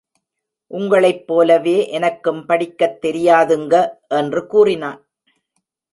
[0.67, 3.89] உங்களைப் போலவே எனக்கும் படிக்கத் தெரியாதுங்க
[4.07, 5.09] என்று கூறினான்.